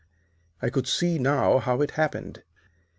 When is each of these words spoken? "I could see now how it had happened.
"I 0.63 0.71
could 0.71 0.87
see 0.87 1.19
now 1.19 1.59
how 1.59 1.79
it 1.83 1.91
had 1.91 2.01
happened. 2.05 2.41